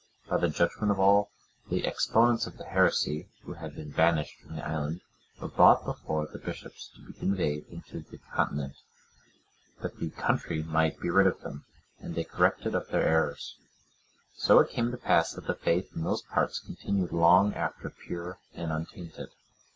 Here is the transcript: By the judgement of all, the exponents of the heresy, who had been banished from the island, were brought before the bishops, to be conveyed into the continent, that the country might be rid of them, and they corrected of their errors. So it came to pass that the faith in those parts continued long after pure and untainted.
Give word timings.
By 0.27 0.37
the 0.37 0.49
judgement 0.49 0.89
of 0.91 0.99
all, 0.99 1.29
the 1.69 1.85
exponents 1.85 2.47
of 2.47 2.57
the 2.57 2.63
heresy, 2.65 3.29
who 3.43 3.53
had 3.53 3.75
been 3.75 3.91
banished 3.91 4.39
from 4.39 4.55
the 4.55 4.67
island, 4.67 5.01
were 5.39 5.47
brought 5.47 5.85
before 5.85 6.25
the 6.25 6.39
bishops, 6.39 6.89
to 6.95 7.05
be 7.05 7.13
conveyed 7.13 7.67
into 7.67 7.99
the 7.99 8.17
continent, 8.33 8.73
that 9.83 9.99
the 9.99 10.09
country 10.09 10.63
might 10.63 10.99
be 10.99 11.11
rid 11.11 11.27
of 11.27 11.41
them, 11.41 11.65
and 11.99 12.15
they 12.15 12.23
corrected 12.23 12.73
of 12.73 12.87
their 12.87 13.03
errors. 13.07 13.57
So 14.33 14.57
it 14.57 14.71
came 14.71 14.89
to 14.89 14.97
pass 14.97 15.33
that 15.33 15.45
the 15.45 15.53
faith 15.53 15.95
in 15.95 16.03
those 16.03 16.23
parts 16.23 16.57
continued 16.59 17.11
long 17.11 17.53
after 17.53 17.87
pure 17.91 18.39
and 18.55 18.71
untainted. 18.71 19.29